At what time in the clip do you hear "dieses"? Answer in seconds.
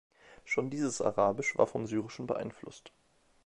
0.71-0.99